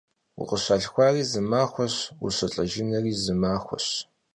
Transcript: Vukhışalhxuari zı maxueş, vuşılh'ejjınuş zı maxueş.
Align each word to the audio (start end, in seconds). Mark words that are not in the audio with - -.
Vukhışalhxuari 0.37 1.21
zı 1.31 1.41
maxueş, 1.51 1.95
vuşılh'ejjınuş 2.21 3.17
zı 3.23 3.33
maxueş. 3.41 3.87